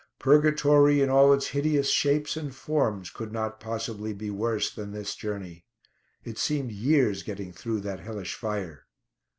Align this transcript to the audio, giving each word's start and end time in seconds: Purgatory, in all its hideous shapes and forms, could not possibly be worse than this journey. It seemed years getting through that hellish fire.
Purgatory, 0.17 0.99
in 0.99 1.11
all 1.11 1.31
its 1.31 1.49
hideous 1.49 1.87
shapes 1.91 2.35
and 2.35 2.55
forms, 2.55 3.11
could 3.11 3.31
not 3.31 3.59
possibly 3.59 4.13
be 4.13 4.31
worse 4.31 4.73
than 4.73 4.93
this 4.93 5.13
journey. 5.13 5.63
It 6.23 6.39
seemed 6.39 6.71
years 6.71 7.21
getting 7.21 7.53
through 7.53 7.81
that 7.81 7.99
hellish 7.99 8.33
fire. 8.33 8.87